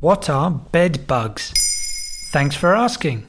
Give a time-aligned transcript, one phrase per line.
[0.00, 1.54] What are bed bugs?
[2.30, 3.26] Thanks for asking.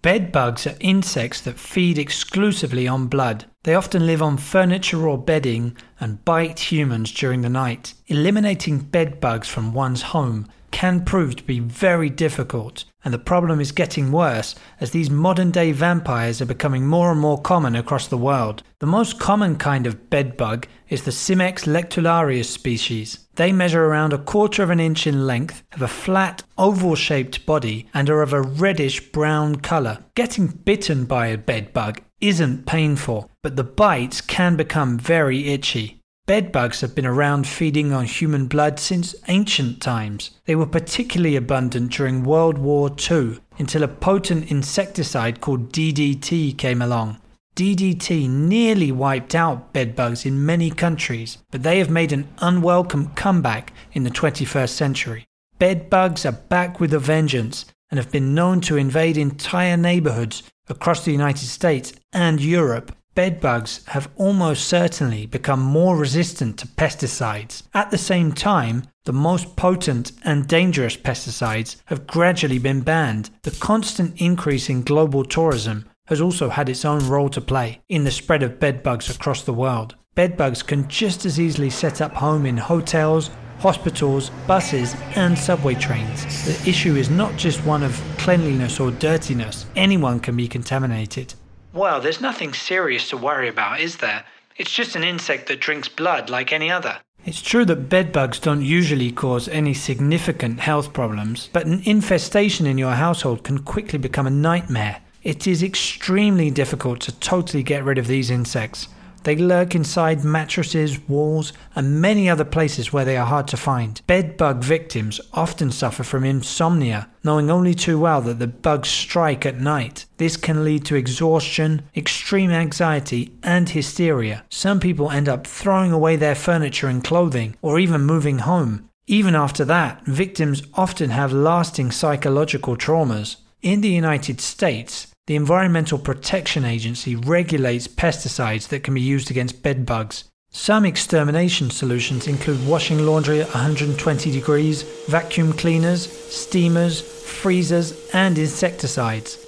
[0.00, 3.44] Bed bugs are insects that feed exclusively on blood.
[3.64, 7.92] They often live on furniture or bedding and bite humans during the night.
[8.06, 13.60] Eliminating bed bugs from one's home can prove to be very difficult, and the problem
[13.60, 18.06] is getting worse as these modern day vampires are becoming more and more common across
[18.06, 18.62] the world.
[18.78, 23.26] The most common kind of bedbug is the Cimex lectularius species.
[23.36, 27.46] They measure around a quarter of an inch in length, have a flat, oval shaped
[27.46, 30.04] body, and are of a reddish brown colour.
[30.14, 35.99] Getting bitten by a bedbug isn't painful, but the bites can become very itchy.
[36.30, 40.30] Bedbugs have been around feeding on human blood since ancient times.
[40.44, 46.80] They were particularly abundant during World War II until a potent insecticide called DDT came
[46.80, 47.20] along.
[47.56, 53.72] DDT nearly wiped out bedbugs in many countries, but they have made an unwelcome comeback
[53.92, 55.24] in the 21st century.
[55.58, 61.04] Bedbugs are back with a vengeance and have been known to invade entire neighborhoods across
[61.04, 67.62] the United States and Europe bedbugs have almost certainly become more resistant to pesticides.
[67.74, 73.30] At the same time, the most potent and dangerous pesticides have gradually been banned.
[73.42, 78.04] The constant increase in global tourism has also had its own role to play in
[78.04, 79.94] the spread of bedbugs across the world.
[80.14, 83.30] Bedbugs can just as easily set up home in hotels,
[83.60, 86.24] hospitals, buses, and subway trains.
[86.44, 91.34] The issue is not just one of cleanliness or dirtiness, anyone can be contaminated.
[91.72, 94.24] Well, there's nothing serious to worry about, is there?
[94.56, 96.98] It's just an insect that drinks blood like any other.
[97.24, 102.78] It's true that bedbugs don't usually cause any significant health problems, but an infestation in
[102.78, 105.00] your household can quickly become a nightmare.
[105.22, 108.88] It is extremely difficult to totally get rid of these insects.
[109.22, 114.00] They lurk inside mattresses, walls, and many other places where they are hard to find.
[114.06, 119.44] Bed bug victims often suffer from insomnia, knowing only too well that the bugs strike
[119.44, 120.06] at night.
[120.16, 124.44] This can lead to exhaustion, extreme anxiety, and hysteria.
[124.48, 128.88] Some people end up throwing away their furniture and clothing, or even moving home.
[129.06, 133.36] Even after that, victims often have lasting psychological traumas.
[133.60, 139.62] In the United States, the Environmental Protection Agency regulates pesticides that can be used against
[139.62, 140.24] bed bugs.
[140.50, 149.38] Some extermination solutions include washing laundry at 120 degrees, vacuum cleaners, steamers, freezers, and insecticides.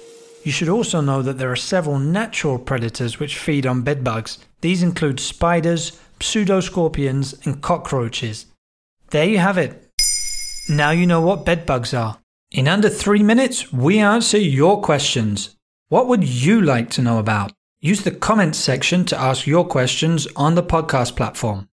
[0.45, 4.37] You should also know that there are several natural predators which feed on bedbugs.
[4.61, 8.45] These include spiders, pseudoscorpions, and cockroaches.
[9.09, 9.85] There you have it.
[10.69, 12.19] Now you know what bedbugs are.
[12.51, 15.57] In under three minutes, we answer your questions.
[15.93, 17.51] What would you like to know about?
[17.79, 21.69] Use the comments section to ask your questions on the podcast platform.